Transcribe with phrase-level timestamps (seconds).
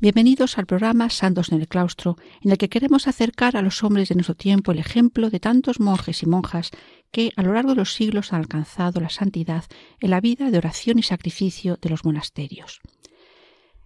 [0.00, 4.08] bienvenidos al programa Santos en el Claustro, en el que queremos acercar a los hombres
[4.08, 6.70] de nuestro tiempo el ejemplo de tantos monjes y monjas
[7.10, 9.64] que a lo largo de los siglos han alcanzado la santidad
[9.98, 12.80] en la vida de oración y sacrificio de los monasterios.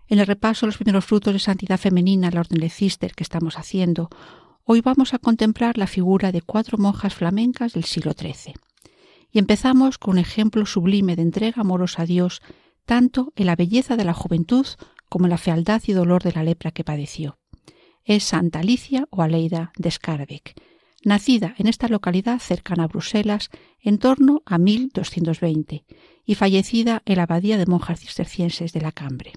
[0.06, 3.14] En el repaso de los primeros frutos de santidad femenina en la Orden de Cister
[3.14, 4.10] que estamos haciendo,
[4.64, 8.54] hoy vamos a contemplar la figura de cuatro monjas flamencas del siglo XIII.
[9.30, 12.42] Y empezamos con un ejemplo sublime de entrega amorosa a Dios
[12.84, 14.66] tanto en la belleza de la juventud
[15.12, 17.36] como la fealdad y dolor de la lepra que padeció.
[18.02, 20.58] Es Santa Alicia o Aleida de Scarbeck,
[21.04, 23.50] nacida en esta localidad cercana a Bruselas
[23.82, 25.84] en torno a 1220
[26.24, 29.34] y fallecida en la abadía de monjas cistercienses de la Cambre.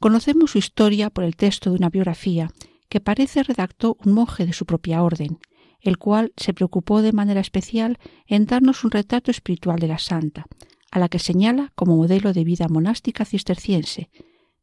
[0.00, 2.50] Conocemos su historia por el texto de una biografía
[2.88, 5.38] que parece redactó un monje de su propia orden,
[5.80, 10.46] el cual se preocupó de manera especial en darnos un retrato espiritual de la santa,
[10.90, 14.10] a la que señala como modelo de vida monástica cisterciense,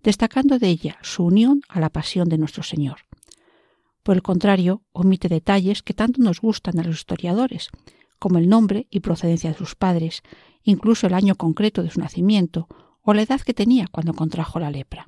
[0.06, 3.00] destacando de ella su unión a la pasión de nuestro Señor.
[4.03, 7.70] Por el contrario, omite detalles que tanto nos gustan a los historiadores,
[8.20, 10.22] como el nombre y procedencia de sus padres,
[10.61, 12.67] incluso el año concreto de su nacimiento
[13.02, 15.08] o la edad que tenía cuando contrajo la lepra.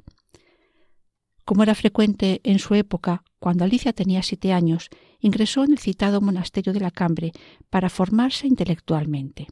[1.45, 6.21] Como era frecuente en su época, cuando Alicia tenía siete años, ingresó en el citado
[6.21, 7.33] monasterio de la Cambre
[7.69, 9.45] para formarse intelectualmente.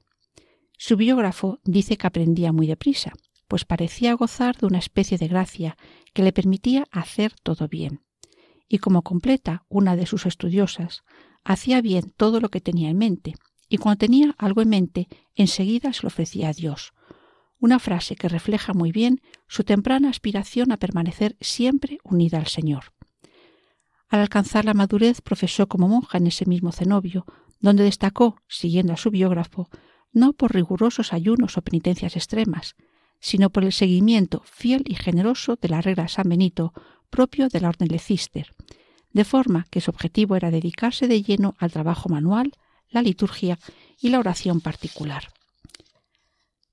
[0.75, 3.13] Su biógrafo dice que aprendía muy deprisa,
[3.47, 5.77] pues parecía gozar de una especie de gracia
[6.13, 8.01] que le permitía hacer todo bien.
[8.67, 11.03] Y como completa una de sus estudiosas,
[11.43, 13.35] hacía bien todo lo que tenía en mente,
[13.69, 16.93] y cuando tenía algo en mente, enseguida se lo ofrecía a Dios.
[17.59, 22.93] Una frase que refleja muy bien su temprana aspiración a permanecer siempre unida al Señor.
[24.09, 27.25] Al alcanzar la madurez profesó como monja en ese mismo cenobio,
[27.59, 29.69] donde destacó, siguiendo a su biógrafo,
[30.11, 32.75] no por rigurosos ayunos o penitencias extremas,
[33.19, 36.73] sino por el seguimiento fiel y generoso de la regla San Benito
[37.09, 38.53] propio de la Orden de Cister,
[39.11, 42.51] de forma que su objetivo era dedicarse de lleno al trabajo manual,
[42.89, 43.57] la liturgia
[43.99, 45.29] y la oración particular.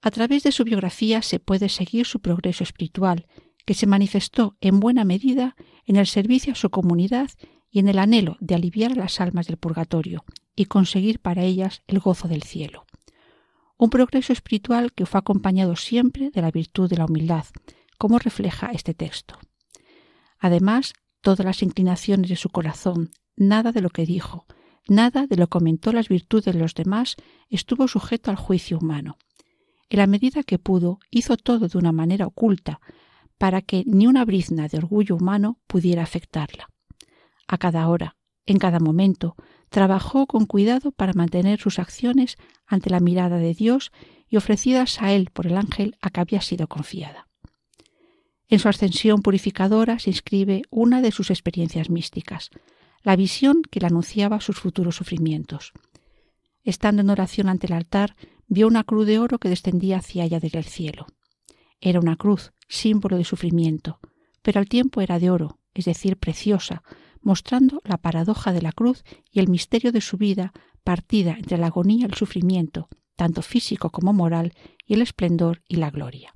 [0.03, 3.27] A través de su biografía se puede seguir su progreso espiritual,
[3.65, 5.55] que se manifestó en buena medida
[5.87, 7.31] en el servicio a su comunidad
[7.71, 10.25] y en el anhelo de aliviar a las almas del purgatorio
[10.57, 12.85] y conseguir para ellas el gozo del cielo
[13.83, 17.47] un progreso espiritual que fue acompañado siempre de la virtud de la humildad,
[17.99, 19.37] como refleja este texto.
[20.39, 24.47] Además, todas las inclinaciones de su corazón, nada de lo que dijo,
[24.87, 27.17] nada de lo que comentó las virtudes de los demás
[27.49, 29.17] estuvo sujeto al juicio humano.
[29.91, 32.81] En la medida que pudo, hizo todo de una manera oculta,
[33.37, 36.69] para que ni una brizna de orgullo humano pudiera afectarla.
[37.49, 38.15] A cada hora,
[38.47, 39.37] en cada momento,
[39.69, 42.37] trabajó con cuidado para mantener sus acciones
[42.67, 43.93] ante la mirada de Dios
[44.29, 47.29] y ofrecidas a él por el ángel a que había sido confiada.
[48.49, 52.51] En su ascensión purificadora se inscribe una de sus experiencias místicas,
[53.03, 55.73] la visión que le anunciaba sus futuros sufrimientos.
[56.63, 58.15] Estando en oración ante el altar,
[58.47, 61.07] vio una cruz de oro que descendía hacia ella desde el cielo.
[61.81, 63.99] Era una cruz, símbolo de sufrimiento,
[64.43, 66.83] pero al tiempo era de oro, es decir, preciosa,
[67.23, 70.53] mostrando la paradoja de la cruz y el misterio de su vida
[70.85, 74.53] partida entre la agonía y el sufrimiento, tanto físico como moral,
[74.87, 76.35] y el esplendor y la gloria.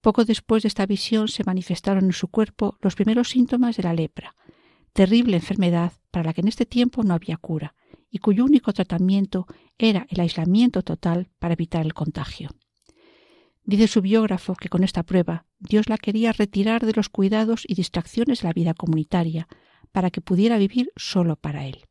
[0.00, 3.94] Poco después de esta visión se manifestaron en su cuerpo los primeros síntomas de la
[3.94, 4.34] lepra,
[4.92, 7.74] terrible enfermedad para la que en este tiempo no había cura,
[8.10, 9.46] y cuyo único tratamiento
[9.78, 12.50] era el aislamiento total para evitar el contagio.
[13.64, 17.74] Dice su biógrafo que con esta prueba Dios la quería retirar de los cuidados y
[17.74, 19.46] distracciones de la vida comunitaria,
[19.92, 21.86] para que pudiera vivir solo para él.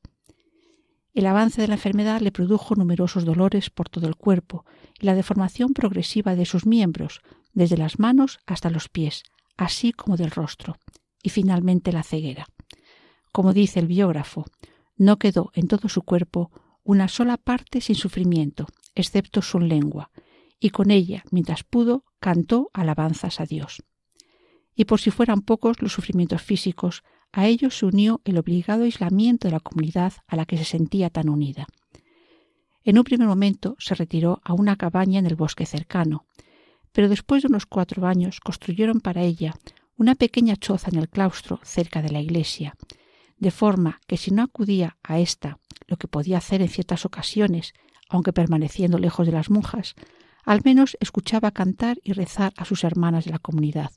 [1.13, 4.65] El avance de la enfermedad le produjo numerosos dolores por todo el cuerpo
[4.99, 7.21] y la deformación progresiva de sus miembros,
[7.53, 9.23] desde las manos hasta los pies,
[9.57, 10.77] así como del rostro,
[11.21, 12.47] y finalmente la ceguera.
[13.31, 14.45] Como dice el biógrafo,
[14.97, 16.51] no quedó en todo su cuerpo
[16.83, 20.11] una sola parte sin sufrimiento, excepto su lengua,
[20.61, 23.83] y con ella, mientras pudo, cantó alabanzas a Dios.
[24.75, 27.03] Y por si fueran pocos los sufrimientos físicos,
[27.33, 31.09] a ellos se unió el obligado aislamiento de la comunidad a la que se sentía
[31.09, 31.67] tan unida.
[32.83, 36.25] En un primer momento se retiró a una cabaña en el bosque cercano,
[36.91, 39.55] pero después de unos cuatro años construyeron para ella
[39.97, 42.75] una pequeña choza en el claustro cerca de la iglesia,
[43.37, 47.73] de forma que si no acudía a ésta, lo que podía hacer en ciertas ocasiones,
[48.09, 49.95] aunque permaneciendo lejos de las monjas,
[50.45, 53.91] al menos escuchaba cantar y rezar a sus hermanas de la comunidad,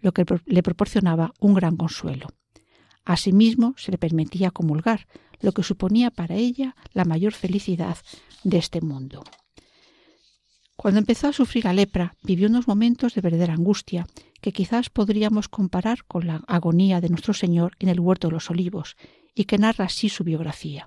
[0.00, 2.28] lo que le proporcionaba un gran consuelo.
[3.04, 5.06] Asimismo, se le permitía comulgar,
[5.40, 7.96] lo que suponía para ella la mayor felicidad
[8.44, 9.24] de este mundo.
[10.76, 14.06] Cuando empezó a sufrir la lepra, vivió unos momentos de verdadera angustia
[14.40, 18.50] que quizás podríamos comparar con la agonía de nuestro Señor en el huerto de los
[18.50, 18.96] olivos,
[19.34, 20.86] y que narra así su biografía.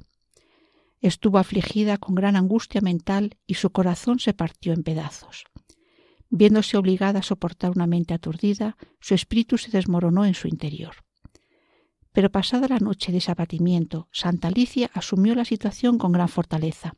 [1.06, 5.46] Estuvo afligida con gran angustia mental y su corazón se partió en pedazos.
[6.31, 10.96] Viéndose obligada a soportar una mente aturdida, su espíritu se desmoronó en su interior.
[12.12, 16.96] Pero pasada la noche de ese abatimiento, Santa Alicia asumió la situación con gran fortaleza,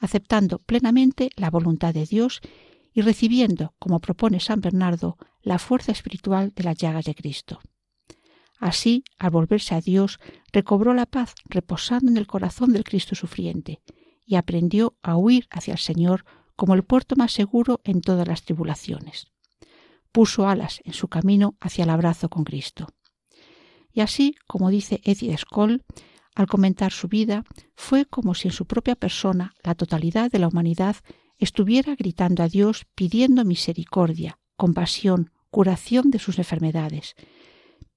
[0.00, 2.40] aceptando plenamente la voluntad de Dios
[2.94, 7.60] y recibiendo, como propone San Bernardo, la fuerza espiritual de las llagas de Cristo.
[8.62, 10.20] Así, al volverse a Dios,
[10.52, 13.82] recobró la paz reposando en el corazón del Cristo sufriente,
[14.24, 16.24] y aprendió a huir hacia el Señor
[16.54, 19.32] como el puerto más seguro en todas las tribulaciones.
[20.12, 22.86] Puso alas en su camino hacia el abrazo con Cristo.
[23.92, 25.82] Y así, como dice Edith Skoll,
[26.36, 27.42] al comentar su vida,
[27.74, 30.94] fue como si en su propia persona la totalidad de la humanidad
[31.36, 37.16] estuviera gritando a Dios pidiendo misericordia, compasión, curación de sus enfermedades,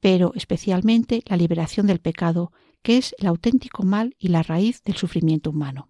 [0.05, 2.51] pero especialmente la liberación del pecado,
[2.83, 5.89] que es el auténtico mal y la raíz del sufrimiento humano.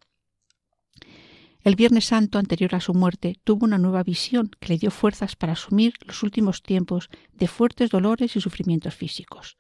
[1.66, 5.36] El Viernes Santo anterior a su muerte tuvo una nueva visión que le dio fuerzas
[5.36, 9.58] para asumir los últimos tiempos de fuertes dolores y sufrimientos físicos.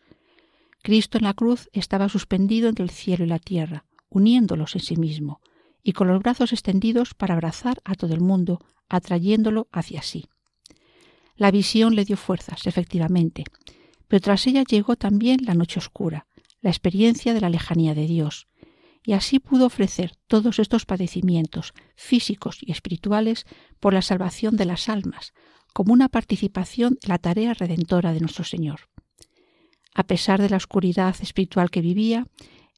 [0.82, 4.96] Cristo en la cruz estaba suspendido entre el cielo y la tierra, uniéndolos en sí
[4.96, 5.42] mismo,
[5.84, 10.30] y con los brazos extendidos para abrazar a todo el mundo, atrayéndolo hacia sí.
[11.36, 13.44] La visión le dio fuerzas, efectivamente,
[14.08, 16.28] pero tras ella llegó también la noche oscura,
[16.62, 18.48] la experiencia de la lejanía de Dios,
[19.04, 23.46] y así pudo ofrecer todos estos padecimientos físicos y espirituales
[23.80, 25.34] por la salvación de las almas,
[25.74, 28.90] como una participación en la tarea redentora de nuestro Señor.
[29.94, 32.28] A pesar de la oscuridad espiritual que vivía,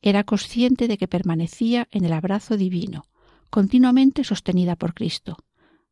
[0.01, 3.05] era consciente de que permanecía en el abrazo divino,
[3.49, 5.37] continuamente sostenida por Cristo,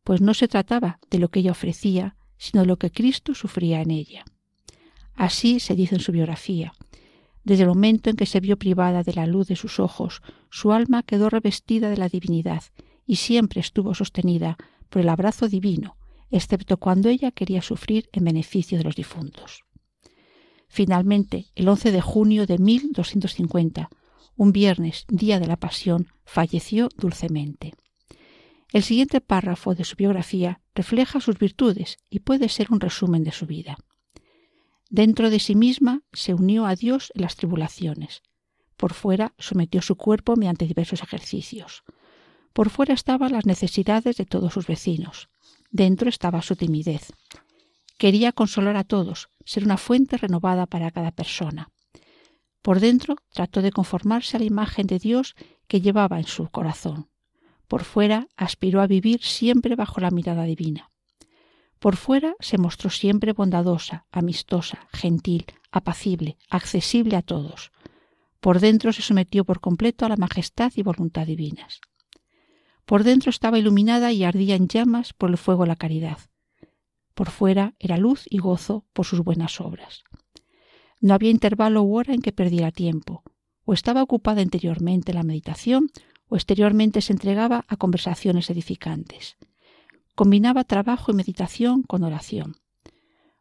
[0.03, 3.81] pues no se trataba de lo que ella ofrecía, sino de lo que Cristo sufría
[3.81, 4.25] en ella.
[5.15, 6.73] Así se dice en su biografía.
[7.43, 10.71] Desde el momento en que se vio privada de la luz de sus ojos, su
[10.71, 12.63] alma quedó revestida de la divinidad
[13.05, 14.57] y siempre estuvo sostenida
[14.89, 15.97] por el abrazo divino,
[16.31, 19.63] excepto cuando ella quería sufrir en beneficio de los difuntos.
[20.67, 23.89] Finalmente, el 11 de junio de 1250,
[24.35, 27.73] un viernes, día de la Pasión, falleció dulcemente.
[28.73, 33.31] El siguiente párrafo de su biografía refleja sus virtudes y puede ser un resumen de
[33.31, 33.77] su vida.
[34.89, 38.21] Dentro de sí misma se unió a Dios en las tribulaciones.
[38.77, 41.83] Por fuera sometió su cuerpo mediante diversos ejercicios.
[42.53, 45.29] Por fuera estaban las necesidades de todos sus vecinos.
[45.71, 47.11] Dentro estaba su timidez.
[47.97, 51.71] Quería consolar a todos, ser una fuente renovada para cada persona.
[52.61, 55.35] Por dentro trató de conformarse a la imagen de Dios
[55.67, 57.09] que llevaba en su corazón.
[57.67, 60.91] Por fuera aspiró a vivir siempre bajo la mirada divina.
[61.79, 67.71] Por fuera se mostró siempre bondadosa, amistosa, gentil, apacible, accesible a todos.
[68.39, 71.81] Por dentro se sometió por completo a la majestad y voluntad divinas.
[72.85, 76.19] Por dentro estaba iluminada y ardía en llamas por el fuego de la caridad.
[77.15, 80.03] Por fuera era luz y gozo por sus buenas obras.
[81.01, 83.23] No había intervalo u hora en que perdiera tiempo.
[83.63, 85.89] O estaba ocupada interiormente en la meditación,
[86.27, 89.37] o exteriormente se entregaba a conversaciones edificantes.
[90.15, 92.55] Combinaba trabajo y meditación con oración.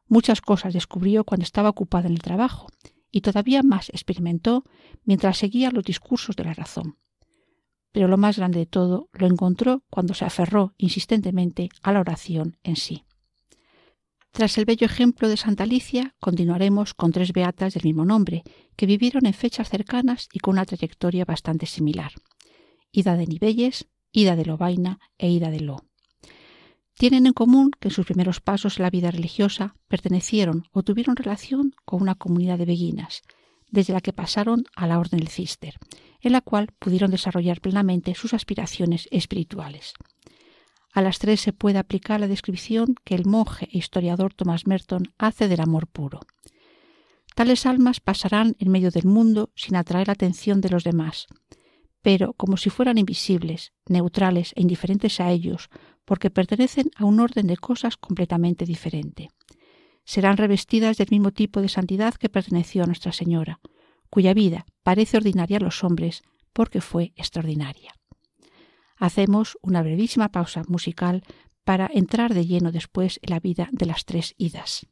[0.09, 2.67] Muchas cosas descubrió cuando estaba ocupada en el trabajo,
[3.11, 4.65] y todavía más experimentó
[5.05, 6.99] mientras seguía los discursos de la razón.
[7.93, 12.57] Pero lo más grande de todo lo encontró cuando se aferró insistentemente a la oración
[12.65, 13.05] en sí.
[14.33, 18.43] Tras el bello ejemplo de Santa Alicia, continuaremos con tres beatas del mismo nombre,
[18.75, 22.11] que vivieron en fechas cercanas y con una trayectoria bastante similar.
[22.91, 25.85] Ida de Nivelles, Ida de Lobaina e Ida de Lo.
[26.97, 31.17] Tienen en común que en sus primeros pasos en la vida religiosa pertenecieron o tuvieron
[31.17, 33.23] relación con una comunidad de beguinas,
[33.71, 35.75] desde la que pasaron a la Orden del Cister,
[36.21, 39.95] en la cual pudieron desarrollar plenamente sus aspiraciones espirituales.
[40.93, 45.13] A las tres se puede aplicar la descripción que el monje e historiador Thomas Merton
[45.19, 46.21] hace del amor puro.
[47.35, 51.27] Tales almas pasarán en medio del mundo sin atraer la atención de los demás,
[52.01, 55.69] pero como si fueran invisibles, neutrales e indiferentes a ellos,
[56.05, 59.31] porque pertenecen a un orden de cosas completamente diferente.
[60.05, 63.61] Serán revestidas del mismo tipo de santidad que perteneció a Nuestra Señora,
[64.11, 67.95] cuya vida parece ordinaria a los hombres porque fue extraordinaria.
[68.97, 71.23] Hacemos una brevísima pausa musical
[71.65, 74.87] para entrar de lleno después en la vida de las tres idas.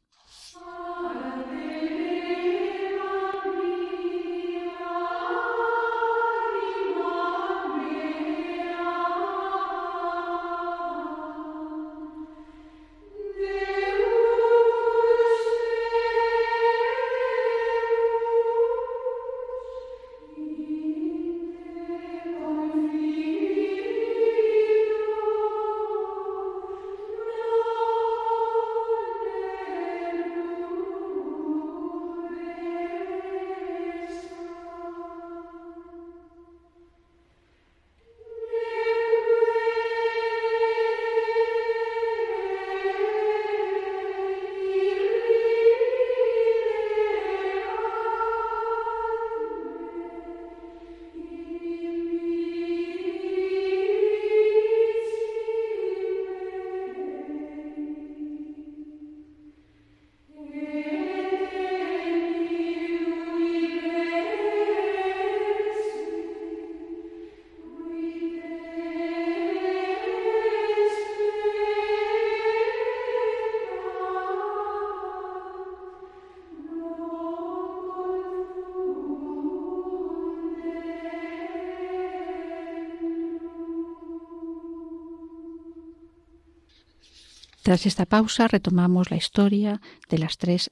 [87.63, 89.79] Tras esta pausa retomamos la historia
[90.09, 90.69] de las tres,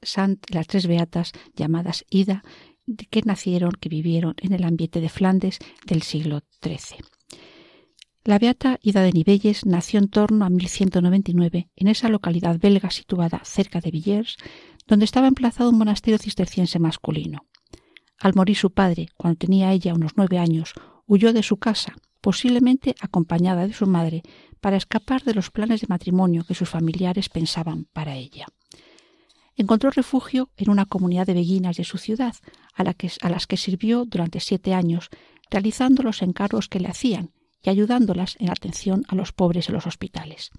[0.49, 2.43] las tres beatas llamadas Ida,
[3.09, 6.97] que nacieron, que vivieron en el ambiente de Flandes del siglo XIII.
[8.25, 13.41] La beata Ida de Nivelles nació en torno a 1199 en esa localidad belga situada
[13.45, 14.35] cerca de Villers,
[14.85, 17.47] donde estaba emplazado un monasterio cisterciense masculino.
[18.19, 20.73] Al morir su padre, cuando tenía ella unos nueve años,
[21.07, 24.23] huyó de su casa, posiblemente acompañada de su madre,
[24.61, 28.45] para escapar de los planes de matrimonio que sus familiares pensaban para ella.
[29.55, 32.35] Encontró refugio en una comunidad de beguinas de su ciudad,
[32.73, 32.83] a,
[33.29, 35.09] las que sirvió durante siete años,
[35.49, 39.75] realizando los encargos que le hacían y ayudándolas en la atención a los pobres en
[39.75, 40.51] los hospitales.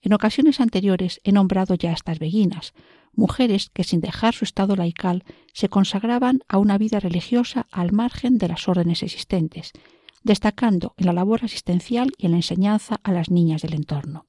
[0.00, 2.72] En ocasiones anteriores he nombrado ya estas beguinas,
[3.12, 8.38] mujeres que sin dejar su estado laical se consagraban a una vida religiosa al margen
[8.38, 9.72] de las órdenes existentes,
[10.22, 14.26] destacando en la labor asistencial y en la enseñanza a las niñas del entorno.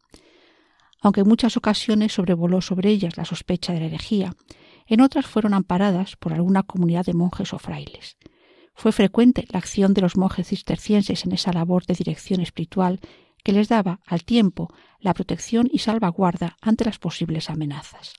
[1.02, 4.36] Aunque en muchas ocasiones sobrevoló sobre ellas la sospecha de la herejía,
[4.88, 8.18] en otras fueron amparadas por alguna comunidad de monjes o frailes.
[8.74, 13.00] Fue frecuente la acción de los monjes cistercienses en esa labor de dirección espiritual
[13.44, 18.14] que les daba al tiempo la protección y salvaguarda ante las posibles amenazas.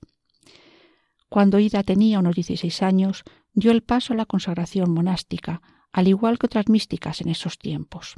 [1.28, 5.62] Cuando Ida tenía unos 16 años, dio el paso a la consagración monástica,
[5.92, 8.16] al igual que otras místicas en esos tiempos,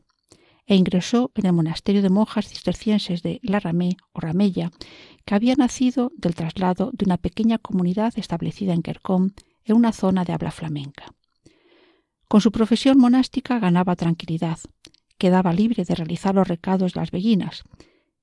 [0.67, 4.71] e ingresó en el monasterio de monjas cistercienses de La Ramé o Ramella,
[5.25, 10.25] que había nacido del traslado de una pequeña comunidad establecida en Quercón, en una zona
[10.25, 11.15] de habla flamenca.
[12.29, 14.59] Con su profesión monástica ganaba tranquilidad,
[15.19, 17.65] quedaba libre de realizar los recados de las beguinas,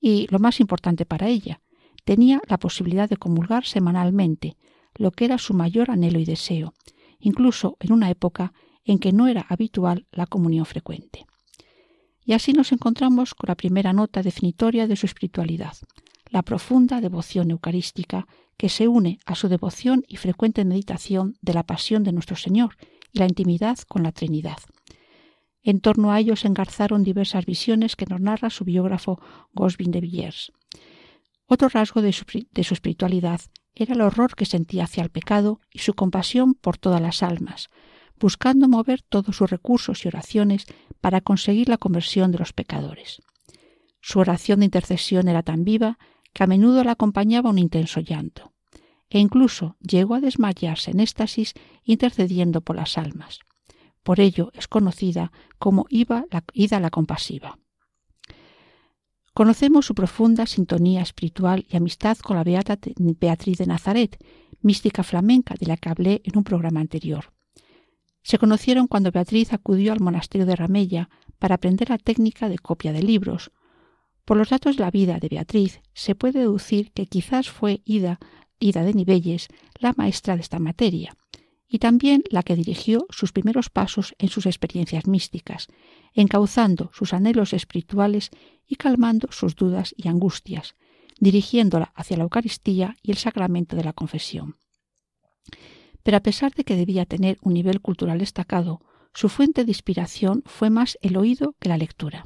[0.01, 1.61] y, lo más importante para ella,
[2.05, 4.55] tenía la posibilidad de comulgar semanalmente,
[4.95, 6.73] lo que era su mayor anhelo y deseo,
[7.19, 8.53] incluso en una época
[8.89, 11.27] en que no era habitual la comunión frecuente.
[12.25, 15.73] Y así nos encontramos con la primera nota definitoria de su espiritualidad,
[16.31, 18.25] la profunda devoción eucarística
[18.57, 22.77] que se une a su devoción y frecuente meditación de la pasión de nuestro Señor
[23.13, 24.57] y la intimidad con la Trinidad.
[25.61, 29.21] En torno a ello se engarzaron diversas visiones que nos narra su biógrafo
[29.53, 30.51] Goswin de Villers.
[31.45, 33.41] Otro rasgo de su, de su espiritualidad
[33.75, 37.69] era el horror que sentía hacia el pecado y su compasión por todas las almas,
[38.19, 40.65] buscando mover todos sus recursos y oraciones
[41.01, 43.21] para conseguir la conversión de los pecadores.
[44.01, 45.97] Su oración de intercesión era tan viva
[46.33, 48.53] que a menudo la acompañaba un intenso llanto,
[49.09, 53.39] e incluso llegó a desmayarse en éxtasis intercediendo por las almas.
[54.03, 57.57] Por ello es conocida como Ida la, Ida la compasiva.
[59.33, 64.17] Conocemos su profunda sintonía espiritual y amistad con la Beata Beatriz de Nazaret,
[64.61, 67.31] mística flamenca de la que hablé en un programa anterior.
[68.23, 71.09] Se conocieron cuando Beatriz acudió al monasterio de Ramella
[71.39, 73.51] para aprender la técnica de copia de libros.
[74.25, 78.19] Por los datos de la vida de Beatriz se puede deducir que quizás fue Ida,
[78.59, 79.47] Ida de Nivelles,
[79.79, 81.15] la maestra de esta materia,
[81.67, 85.67] y también la que dirigió sus primeros pasos en sus experiencias místicas,
[86.13, 88.31] encauzando sus anhelos espirituales
[88.67, 90.75] y calmando sus dudas y angustias,
[91.19, 94.57] dirigiéndola hacia la Eucaristía y el sacramento de la confesión.
[96.03, 98.81] Pero a pesar de que debía tener un nivel cultural destacado,
[99.13, 102.25] su fuente de inspiración fue más el oído que la lectura.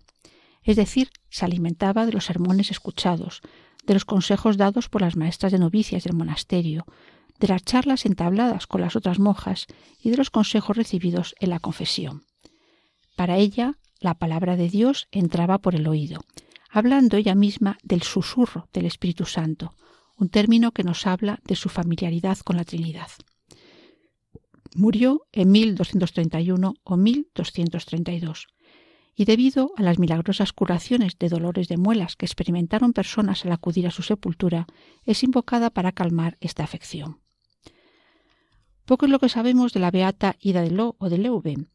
[0.64, 3.42] Es decir, se alimentaba de los sermones escuchados,
[3.86, 6.86] de los consejos dados por las maestras de novicias del monasterio,
[7.40, 9.68] de las charlas entabladas con las otras monjas
[10.00, 12.24] y de los consejos recibidos en la confesión.
[13.16, 16.22] Para ella, la palabra de Dios entraba por el oído,
[16.70, 19.76] hablando ella misma del susurro del Espíritu Santo,
[20.18, 23.10] un término que nos habla de su familiaridad con la Trinidad.
[24.76, 28.48] Murió en 1231 o 1232
[29.16, 33.86] y debido a las milagrosas curaciones de dolores de muelas que experimentaron personas al acudir
[33.86, 34.66] a su sepultura,
[35.06, 37.20] es invocada para calmar esta afección.
[38.86, 41.70] Poco es lo que sabemos de la beata Ida de Lo o de Leuven,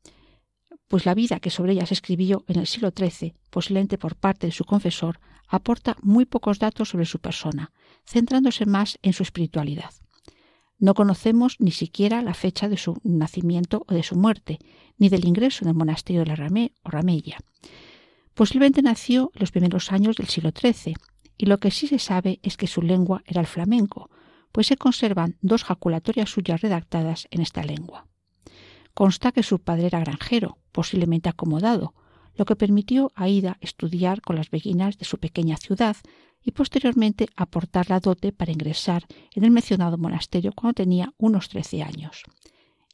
[0.88, 4.46] pues la vida que sobre ella se escribió en el siglo XIII, posiblemente por parte
[4.46, 7.72] de su confesor, aporta muy pocos datos sobre su persona,
[8.04, 9.90] centrándose más en su espiritualidad.
[10.78, 14.58] No conocemos ni siquiera la fecha de su nacimiento o de su muerte,
[14.96, 17.38] ni del ingreso en el monasterio de la Ramé o Ramella.
[18.34, 20.94] Posiblemente nació en los primeros años del siglo XIII,
[21.36, 24.10] y lo que sí se sabe es que su lengua era el flamenco,
[24.52, 28.06] pues se conservan dos jaculatorias suyas redactadas en esta lengua.
[28.94, 31.94] Consta que su padre era granjero, posiblemente acomodado,
[32.36, 35.96] lo que permitió a Ida estudiar con las beguinas de su pequeña ciudad
[36.42, 39.04] y posteriormente aportar la dote para ingresar
[39.34, 42.22] en el mencionado monasterio cuando tenía unos trece años.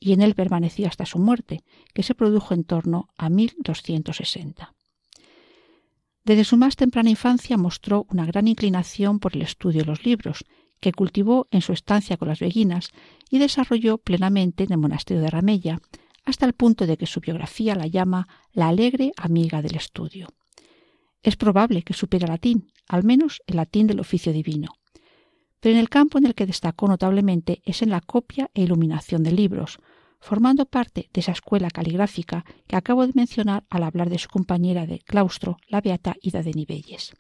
[0.01, 4.75] Y en él permaneció hasta su muerte, que se produjo en torno a 1260.
[6.25, 10.45] Desde su más temprana infancia mostró una gran inclinación por el estudio de los libros,
[10.81, 12.91] que cultivó en su estancia con las beguinas
[13.31, 15.81] y desarrolló plenamente en el monasterio de Ramella,
[16.25, 20.29] hasta el punto de que su biografía la llama la alegre amiga del estudio.
[21.25, 24.69] Es probable que supiera latín, al menos el latín del oficio divino.
[25.59, 29.23] Pero en el campo en el que destacó notablemente es en la copia e iluminación
[29.23, 29.79] de libros,
[30.21, 34.87] formando parte de esa escuela caligráfica que acabo de mencionar al hablar de su compañera
[34.87, 37.15] de claustro, la beata Ida de Nivelles.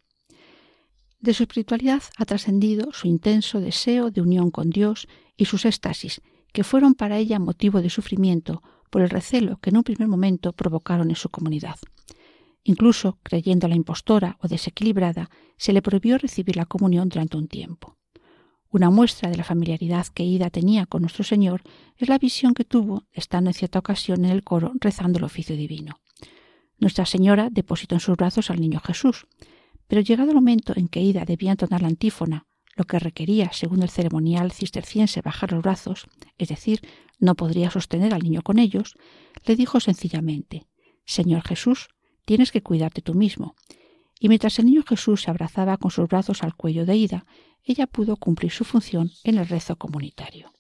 [1.18, 6.20] De su espiritualidad ha trascendido su intenso deseo de unión con Dios y sus éxtasis,
[6.52, 10.52] que fueron para ella motivo de sufrimiento por el recelo que en un primer momento
[10.52, 11.76] provocaron en su comunidad.
[12.64, 17.98] Incluso, creyendo la impostora o desequilibrada, se le prohibió recibir la comunión durante un tiempo.
[18.70, 21.62] Una muestra de la familiaridad que Ida tenía con nuestro Señor
[21.96, 25.56] es la visión que tuvo estando en cierta ocasión en el coro rezando el oficio
[25.56, 26.00] divino.
[26.78, 29.26] Nuestra Señora depositó en sus brazos al niño Jesús,
[29.86, 33.82] pero llegado el momento en que Ida debía entonar la antífona, lo que requería, según
[33.82, 36.06] el ceremonial cisterciense, bajar los brazos,
[36.38, 36.80] es decir,
[37.20, 38.96] no podría sostener al niño con ellos,
[39.44, 40.66] le dijo sencillamente
[41.04, 41.90] Señor Jesús,
[42.24, 43.54] tienes que cuidarte tú mismo.
[44.18, 47.26] Y mientras el niño Jesús se abrazaba con sus brazos al cuello de Ida,
[47.62, 50.52] ella pudo cumplir su función en el rezo comunitario.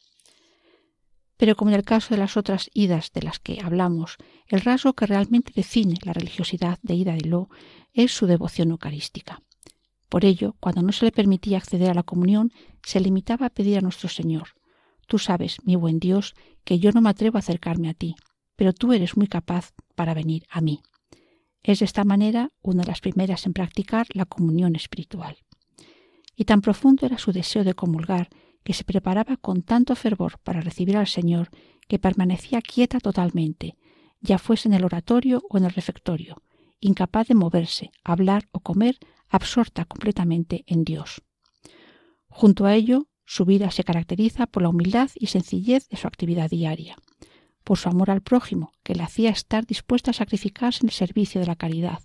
[1.36, 4.92] Pero como en el caso de las otras idas de las que hablamos, el rasgo
[4.92, 7.48] que realmente define la religiosidad de Ida de Lo
[7.92, 9.42] es su devoción eucarística.
[10.08, 13.78] Por ello, cuando no se le permitía acceder a la comunión, se limitaba a pedir
[13.78, 14.48] a nuestro Señor,
[15.06, 18.14] Tú sabes, mi buen Dios, que yo no me atrevo a acercarme a ti,
[18.56, 20.80] pero tú eres muy capaz para venir a mí.
[21.64, 25.38] Es de esta manera una de las primeras en practicar la comunión espiritual.
[26.36, 28.28] Y tan profundo era su deseo de comulgar
[28.62, 31.48] que se preparaba con tanto fervor para recibir al Señor
[31.88, 33.76] que permanecía quieta totalmente,
[34.20, 36.42] ya fuese en el oratorio o en el refectorio,
[36.80, 38.98] incapaz de moverse, hablar o comer,
[39.28, 41.22] absorta completamente en Dios.
[42.28, 46.50] Junto a ello, su vida se caracteriza por la humildad y sencillez de su actividad
[46.50, 46.96] diaria
[47.64, 51.40] por su amor al prójimo, que le hacía estar dispuesta a sacrificarse en el servicio
[51.40, 52.00] de la caridad,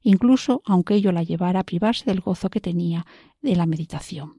[0.00, 3.06] incluso aunque ello la llevara a privarse del gozo que tenía
[3.42, 4.38] de la meditación.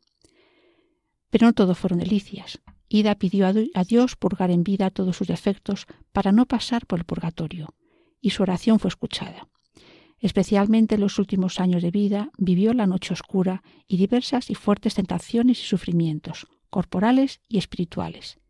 [1.29, 2.59] Pero no todo fueron delicias.
[2.89, 7.05] Ida pidió a Dios purgar en vida todos sus defectos para no pasar por el
[7.05, 7.73] purgatorio,
[8.19, 9.47] y su oración fue escuchada.
[10.19, 14.95] Especialmente en los últimos años de vida vivió la noche oscura y diversas y fuertes
[14.95, 18.40] tentaciones y sufrimientos, corporales y espirituales,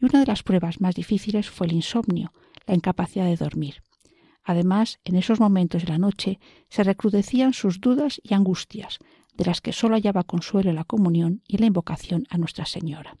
[0.00, 2.32] y una de las pruebas más difíciles fue el insomnio,
[2.66, 3.82] la incapacidad de dormir.
[4.42, 8.98] Además, en esos momentos de la noche se recrudecían sus dudas y angustias,
[9.34, 13.16] de las que sólo hallaba consuelo en la comunión y la invocación a Nuestra Señora.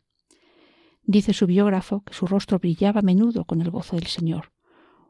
[1.02, 4.52] Dice su biógrafo que su rostro brillaba a menudo con el gozo del Señor,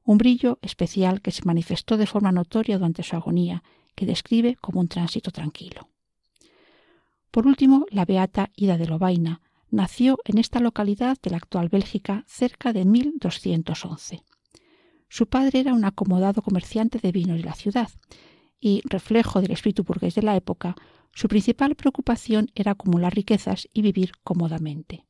[0.04, 3.62] un brillo especial que se manifestó de forma notoria durante su agonía,
[3.94, 5.88] que describe como un tránsito tranquilo.
[7.30, 12.24] Por último, la beata Ida de Lobaina, nació en esta localidad de la actual Bélgica
[12.26, 14.22] cerca de 1211.
[15.09, 17.90] Su padre era un acomodado comerciante de vinos de la ciudad
[18.61, 20.76] y, reflejo del espíritu burgués de la época,
[21.12, 25.04] su principal preocupación era acumular riquezas y vivir cómodamente.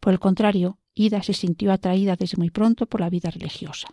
[0.00, 3.88] Por el contrario, Ida se sintió atraída desde muy pronto por la vida religiosa.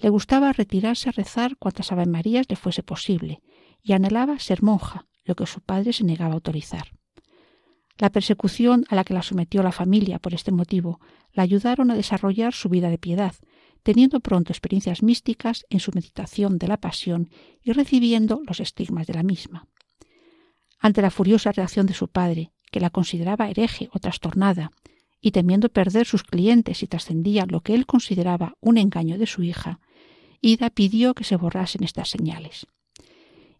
[0.00, 3.42] Le gustaba retirarse a rezar cuantas Ave Marías le fuese posible
[3.82, 6.92] y anhelaba ser monja, lo que su padre se negaba a autorizar.
[8.00, 11.00] La persecución a la que la sometió la familia por este motivo
[11.34, 13.34] la ayudaron a desarrollar su vida de piedad,
[13.82, 17.28] teniendo pronto experiencias místicas en su meditación de la pasión
[17.62, 19.66] y recibiendo los estigmas de la misma.
[20.78, 24.70] Ante la furiosa reacción de su padre, que la consideraba hereje o trastornada,
[25.20, 29.42] y temiendo perder sus clientes si trascendía lo que él consideraba un engaño de su
[29.42, 29.78] hija,
[30.40, 32.66] Ida pidió que se borrasen estas señales.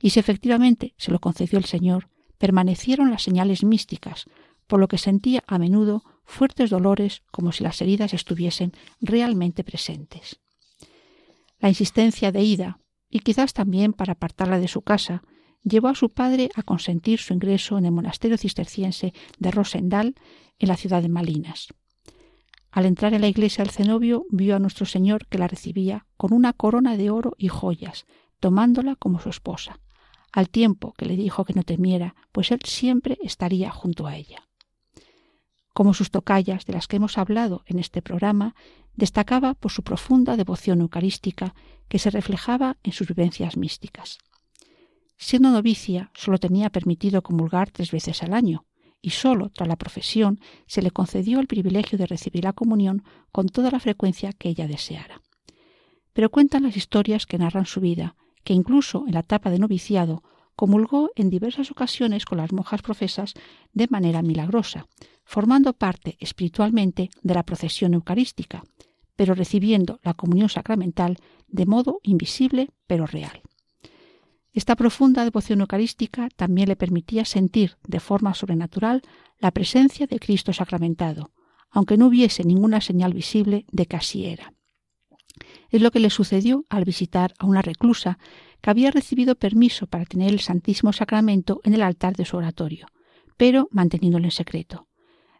[0.00, 2.08] Y si efectivamente se lo concedió el Señor,
[2.40, 4.24] permanecieron las señales místicas,
[4.66, 8.72] por lo que sentía a menudo fuertes dolores como si las heridas estuviesen
[9.02, 10.40] realmente presentes.
[11.58, 15.22] La insistencia de Ida, y quizás también para apartarla de su casa,
[15.64, 20.14] llevó a su padre a consentir su ingreso en el monasterio cisterciense de Rosendal,
[20.58, 21.68] en la ciudad de Malinas.
[22.70, 26.32] Al entrar en la iglesia el cenobio vio a nuestro Señor que la recibía con
[26.32, 28.06] una corona de oro y joyas,
[28.38, 29.78] tomándola como su esposa,
[30.32, 34.48] al tiempo que le dijo que no temiera, pues él siempre estaría junto a ella.
[35.72, 38.54] Como sus tocayas, de las que hemos hablado en este programa,
[38.94, 41.54] destacaba por su profunda devoción eucarística
[41.88, 44.18] que se reflejaba en sus vivencias místicas.
[45.16, 48.64] Siendo novicia, solo tenía permitido comulgar tres veces al año,
[49.02, 53.48] y sólo tras la profesión se le concedió el privilegio de recibir la comunión con
[53.48, 55.22] toda la frecuencia que ella deseara.
[56.12, 60.22] Pero cuentan las historias que narran su vida, que incluso en la etapa de noviciado
[60.56, 63.34] comulgó en diversas ocasiones con las monjas profesas
[63.72, 64.86] de manera milagrosa,
[65.24, 68.62] formando parte espiritualmente de la procesión eucarística,
[69.16, 71.16] pero recibiendo la comunión sacramental
[71.48, 73.42] de modo invisible pero real.
[74.52, 79.02] Esta profunda devoción eucarística también le permitía sentir de forma sobrenatural
[79.38, 81.30] la presencia de Cristo sacramentado,
[81.70, 84.52] aunque no hubiese ninguna señal visible de que así era.
[85.70, 88.18] Es lo que le sucedió al visitar a una reclusa
[88.60, 92.86] que había recibido permiso para tener el Santísimo Sacramento en el altar de su oratorio,
[93.36, 94.88] pero manteniéndolo en secreto.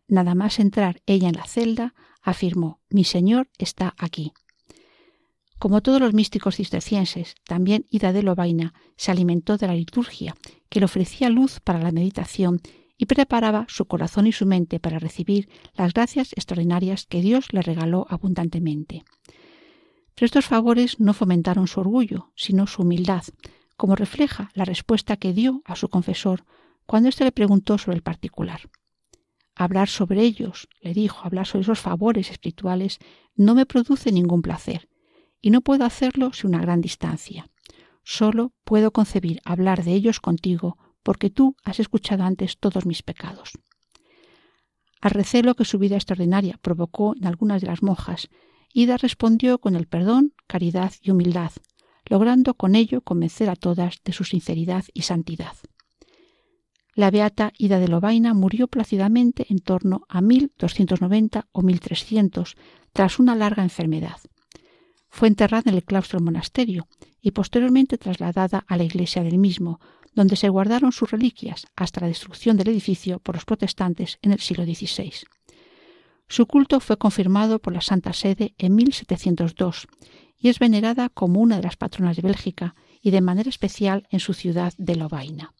[0.09, 4.33] Nada más entrar ella en la celda, afirmó Mi Señor está aquí.
[5.59, 10.35] Como todos los místicos cistercienses, también Ida de Lobaina se alimentó de la liturgia,
[10.71, 12.63] que le ofrecía luz para la meditación
[12.97, 17.63] y preparaba su corazón y su mente para recibir las gracias extraordinarias que Dios le
[17.63, 19.05] regaló abundantemente.
[20.15, 23.25] Pero estos favores no fomentaron su orgullo, sino su humildad,
[23.77, 26.45] como refleja la respuesta que dio a su confesor
[26.87, 28.69] cuando éste le preguntó sobre el particular.
[29.55, 32.99] Hablar sobre ellos, le dijo, hablar sobre esos favores espirituales,
[33.35, 34.89] no me produce ningún placer,
[35.41, 37.49] y no puedo hacerlo sin una gran distancia.
[38.03, 43.53] Solo puedo concebir hablar de ellos contigo porque tú has escuchado antes todos mis pecados.
[45.01, 48.29] Al recelo que su vida extraordinaria provocó en algunas de las monjas,
[48.73, 51.53] Ida respondió con el perdón, caridad y humildad,
[52.07, 55.55] logrando con ello convencer a todas de su sinceridad y santidad.
[56.95, 62.57] La beata Ida de Lobaina murió plácidamente en torno a 1290 o 1300
[62.93, 64.19] tras una larga enfermedad.
[65.09, 66.87] Fue enterrada en el claustro del monasterio
[67.21, 69.81] y posteriormente trasladada a la iglesia del mismo,
[70.15, 74.41] donde se guardaron sus reliquias hasta la destrucción del edificio por los protestantes en el
[74.41, 75.13] siglo XVI.
[76.31, 79.89] Su culto fue confirmado por la Santa Sede en 1702
[80.39, 84.21] y es venerada como una de las patronas de Bélgica y de manera especial en
[84.21, 85.53] su ciudad de Lovaina.